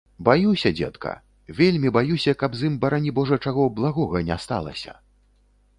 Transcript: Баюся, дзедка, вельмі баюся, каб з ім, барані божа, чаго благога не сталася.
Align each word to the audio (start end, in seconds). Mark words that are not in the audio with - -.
Баюся, 0.27 0.69
дзедка, 0.77 1.11
вельмі 1.59 1.91
баюся, 1.97 2.31
каб 2.41 2.51
з 2.61 2.67
ім, 2.71 2.81
барані 2.85 3.11
божа, 3.19 3.41
чаго 3.47 3.69
благога 3.81 4.25
не 4.33 4.37
сталася. 4.47 4.99